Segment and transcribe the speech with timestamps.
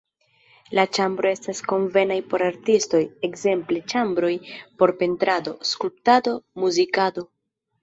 [0.77, 4.33] La ĉambroj estas konvenaj por artistoj, ekzemple ĉambroj
[4.81, 7.29] por pentrado, skulptado, muzikado.